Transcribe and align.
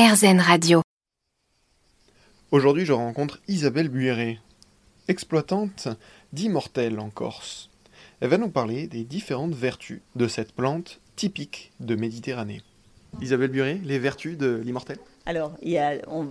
RZN 0.00 0.40
Radio. 0.40 0.80
Aujourd'hui, 2.52 2.86
je 2.86 2.92
rencontre 2.94 3.38
Isabelle 3.48 3.90
Buéré, 3.90 4.38
exploitante 5.08 5.88
d'immortelle 6.32 6.98
en 6.98 7.10
Corse. 7.10 7.68
Elle 8.20 8.30
va 8.30 8.38
nous 8.38 8.48
parler 8.48 8.86
des 8.86 9.04
différentes 9.04 9.52
vertus 9.52 10.00
de 10.16 10.26
cette 10.26 10.52
plante 10.52 11.02
typique 11.16 11.72
de 11.80 11.96
Méditerranée. 11.96 12.62
Isabelle 13.20 13.50
Buéré, 13.50 13.80
les 13.84 13.98
vertus 13.98 14.36
de 14.36 14.60
l'immortelle 14.64 14.98
alors, 15.26 15.52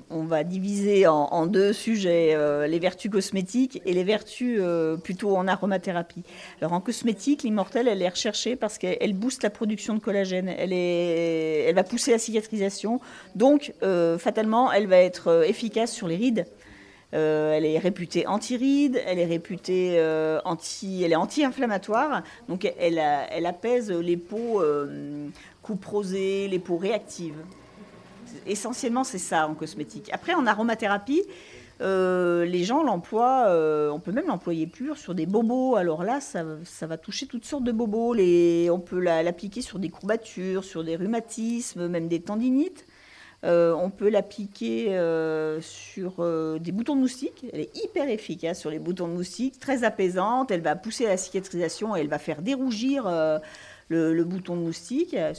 on, 0.09 0.23
va 0.23 0.43
diviser 0.43 1.05
en, 1.07 1.45
deux 1.45 1.73
sujets, 1.73 2.33
euh, 2.33 2.67
les 2.67 2.79
vertus 2.79 3.09
cosmétiques 3.09 3.81
et 3.85 3.93
les 3.93 4.03
vertus 4.03 4.57
euh, 4.59 4.97
plutôt 4.97 5.37
en 5.37 5.47
aromathérapie. 5.47 6.23
Alors, 6.59 6.73
en 6.73 6.81
cosmétique, 6.81 7.43
l'immortelle, 7.43 7.87
elle 7.87 8.01
est 8.01 8.09
recherchée 8.09 8.55
parce 8.55 8.77
qu'elle 8.77 9.13
booste 9.13 9.43
la 9.43 9.51
production 9.51 9.93
de 9.93 9.99
collagène, 9.99 10.49
elle, 10.49 10.73
est, 10.73 11.65
elle 11.67 11.75
va 11.75 11.83
pousser 11.83 12.11
la 12.11 12.17
cicatrisation, 12.17 12.99
donc 13.35 13.73
euh, 13.83 14.17
fatalement, 14.17 14.71
elle 14.71 14.87
va 14.87 14.97
être 14.97 15.45
efficace 15.47 15.93
sur 15.93 16.07
les 16.07 16.17
rides. 16.17 16.45
Elle 17.11 17.65
est 17.65 17.79
réputée 17.79 18.27
anti-rides, 18.27 19.01
elle 19.05 19.19
est 19.19 19.25
réputée 19.25 19.99
anti, 20.45 21.03
elle 21.03 21.11
est 21.11 21.15
anti-inflammatoire, 21.15 22.23
donc 22.47 22.65
elle, 22.77 23.01
elle, 23.31 23.45
apaise 23.45 23.91
les 23.91 24.17
peaux 24.17 24.61
couperosées, 25.63 26.47
les 26.47 26.59
peaux 26.59 26.77
réactives 26.77 27.35
essentiellement, 28.45 29.03
c'est 29.03 29.17
ça 29.17 29.47
en 29.47 29.53
cosmétique. 29.53 30.09
Après, 30.13 30.33
en 30.33 30.45
aromathérapie, 30.45 31.23
euh, 31.81 32.45
les 32.45 32.63
gens 32.63 32.83
l'emploient, 32.83 33.45
euh, 33.47 33.89
on 33.89 33.99
peut 33.99 34.11
même 34.11 34.27
l'employer 34.27 34.67
pur 34.67 34.97
sur 34.97 35.15
des 35.15 35.25
bobos. 35.25 35.75
Alors 35.75 36.03
là, 36.03 36.19
ça, 36.19 36.43
va 36.87 36.97
toucher 36.97 37.25
toutes 37.25 37.45
sortes 37.45 37.63
de 37.63 37.71
bobos. 37.71 38.15
On 38.71 38.79
peut 38.79 38.99
l'appliquer 38.99 39.61
sur 39.61 39.79
des 39.79 39.89
courbatures, 39.89 40.63
sur 40.63 40.83
des 40.83 40.95
rhumatismes, 40.95 41.87
même 41.87 42.07
des 42.07 42.21
tendinites. 42.21 42.85
Euh, 43.45 43.73
on 43.73 43.89
peut 43.89 44.09
l'appliquer 44.09 44.87
sur 45.61 46.25
des 46.59 46.71
boutons 46.71 46.95
de 46.95 47.01
moustiques. 47.01 47.45
Elle 47.53 47.61
est 47.61 47.77
hyper 47.77 48.09
efficace 48.09 48.59
sur 48.59 48.69
les 48.69 48.79
boutons 48.79 49.07
de 49.07 49.13
moustiques, 49.13 49.59
très 49.59 49.83
apaisante. 49.83 50.51
Elle 50.51 50.61
va 50.61 50.75
pousser 50.75 51.05
la 51.05 51.17
cicatrisation 51.17 51.95
et 51.95 52.01
elle 52.01 52.09
va 52.09 52.19
faire 52.19 52.41
dérougir 52.41 53.07
le, 53.89 54.23
bouton 54.23 54.55
de 54.55 54.61
moustique. 54.61 55.13
Euh, 55.15 55.33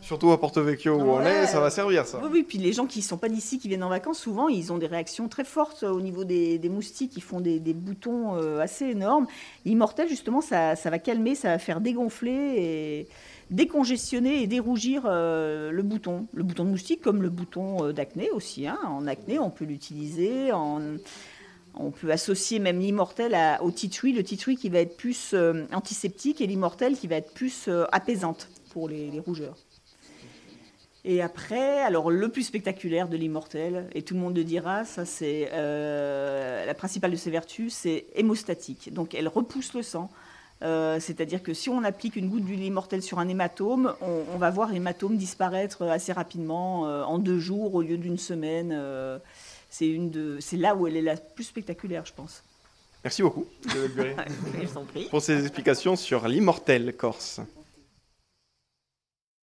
surtout, 0.00 0.32
à 0.32 0.40
Porto 0.40 0.62
Vecchio 0.62 0.96
où 0.96 1.10
on 1.10 1.22
est, 1.22 1.46
ça 1.46 1.60
va 1.60 1.70
servir 1.70 2.06
ça. 2.06 2.20
Oui, 2.22 2.28
oui, 2.32 2.42
puis 2.42 2.58
les 2.58 2.72
gens 2.72 2.86
qui 2.86 2.98
ne 2.98 3.04
sont 3.04 3.16
pas 3.16 3.28
d'ici, 3.28 3.58
qui 3.58 3.68
viennent 3.68 3.84
en 3.84 3.88
vacances, 3.88 4.18
souvent 4.18 4.48
ils 4.48 4.72
ont 4.72 4.78
des 4.78 4.86
réactions 4.86 5.28
très 5.28 5.44
fortes 5.44 5.84
au 5.84 6.00
niveau 6.00 6.24
des, 6.24 6.60
moustiques, 6.68 7.16
ils 7.16 7.22
font 7.22 7.40
des, 7.40 7.60
boutons 7.72 8.36
euh, 8.36 8.60
assez 8.60 8.86
énormes. 8.86 9.26
L'immortel, 9.64 10.08
justement, 10.08 10.40
ça, 10.40 10.74
va 10.74 10.98
calmer, 10.98 11.34
ça 11.34 11.48
va 11.48 11.58
faire 11.58 11.80
dégonfler 11.80 12.32
et 12.32 13.08
décongestionner 13.50 14.42
et 14.42 14.46
dérougir 14.46 15.02
euh, 15.06 15.70
le 15.70 15.82
bouton. 15.82 16.26
Le 16.32 16.42
bouton 16.42 16.64
de 16.64 16.70
moustique 16.70 17.02
comme 17.02 17.22
le 17.22 17.30
bouton 17.30 17.92
d'acné 17.92 18.30
aussi. 18.30 18.66
Hein. 18.66 18.78
En 18.86 19.06
acné, 19.06 19.38
on 19.38 19.50
peut 19.50 19.64
l'utiliser. 19.64 20.52
En 20.52 20.80
on 21.74 21.90
peut 21.90 22.10
associer 22.10 22.58
même 22.58 22.78
l'immortel 22.78 23.36
au 23.60 23.70
titri, 23.70 24.12
le 24.12 24.22
titri 24.22 24.56
qui 24.56 24.68
va 24.68 24.78
être 24.78 24.96
plus 24.96 25.32
euh, 25.32 25.64
antiseptique 25.72 26.40
et 26.40 26.46
l'immortel 26.46 26.96
qui 26.96 27.06
va 27.06 27.16
être 27.16 27.32
plus 27.32 27.66
euh, 27.68 27.84
apaisante 27.92 28.48
pour 28.70 28.88
les, 28.88 29.20
rougeurs. 29.20 29.56
Et 31.04 31.20
après, 31.20 31.80
alors 31.80 32.10
le 32.10 32.28
plus 32.28 32.44
spectaculaire 32.44 33.08
de 33.08 33.16
l'immortel, 33.16 33.88
et 33.94 34.02
tout 34.02 34.14
le 34.14 34.20
monde 34.20 34.36
le 34.36 34.44
dira, 34.44 34.84
ça 34.84 35.04
c'est 35.04 35.48
euh, 35.52 36.64
la 36.64 36.74
principale 36.74 37.10
de 37.10 37.16
ses 37.16 37.30
vertus, 37.30 37.72
c'est 37.72 38.06
hémostatique. 38.14 38.92
Donc 38.92 39.14
elle 39.14 39.28
repousse 39.28 39.74
le 39.74 39.82
sang. 39.82 40.10
C'est-à-dire 41.00 41.42
que 41.42 41.54
si 41.54 41.70
on 41.70 41.82
applique 41.82 42.14
une 42.14 42.28
goutte 42.28 42.44
d'huile 42.44 42.62
immortelle 42.62 43.02
sur 43.02 43.18
un 43.18 43.26
hématome, 43.26 43.94
on, 44.00 44.38
va 44.38 44.48
voir 44.50 44.70
l'hématome 44.70 45.16
disparaître 45.16 45.82
assez 45.82 46.12
rapidement, 46.12 46.82
en 46.82 47.18
deux 47.18 47.40
jours 47.40 47.74
au 47.74 47.82
lieu 47.82 47.96
d'une 47.96 48.16
semaine 48.16 48.72
c'est 49.72 49.88
une 49.88 50.10
de, 50.10 50.36
c'est 50.38 50.58
là 50.58 50.74
où 50.76 50.86
elle 50.86 50.98
est 50.98 51.02
la 51.02 51.16
plus 51.16 51.44
spectaculaire, 51.44 52.04
je 52.04 52.12
pense. 52.12 52.44
Merci 53.02 53.22
beaucoup, 53.22 53.46
pour 55.10 55.22
ces 55.22 55.40
explications 55.40 55.96
sur 55.96 56.28
l'immortel 56.28 56.94
corse. 56.94 57.40